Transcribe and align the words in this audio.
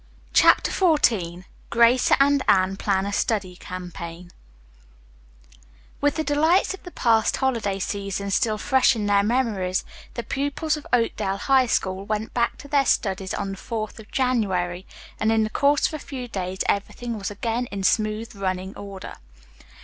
CHAPTER 0.33 0.71
XIV 0.71 1.43
GRACE 1.69 2.11
AND 2.19 2.41
ANNE 2.47 2.75
PLAN 2.77 3.05
A 3.05 3.13
STUDY 3.13 3.55
CAMPAIGN 3.57 4.31
With 6.01 6.15
the 6.15 6.23
delights 6.23 6.73
of 6.73 6.81
the 6.81 6.89
past 6.89 7.37
holiday 7.37 7.77
season 7.77 8.31
still 8.31 8.57
fresh 8.57 8.95
in 8.95 9.05
their 9.05 9.21
memories, 9.21 9.83
the 10.15 10.23
pupils 10.23 10.75
of 10.75 10.87
Oakdale 10.91 11.37
High 11.37 11.67
School 11.67 12.03
went 12.03 12.33
back 12.33 12.57
to 12.57 12.67
their 12.67 12.87
studies 12.87 13.35
on 13.35 13.51
the 13.51 13.57
fourth 13.57 13.99
of 13.99 14.09
January, 14.11 14.87
and 15.19 15.31
in 15.31 15.43
the 15.43 15.51
course 15.51 15.85
of 15.87 15.93
a 15.93 15.99
few 15.99 16.27
days 16.27 16.61
everything 16.67 17.19
was 17.19 17.29
again 17.29 17.67
in 17.67 17.83
smooth 17.83 18.33
running 18.35 18.75
order. 18.75 19.17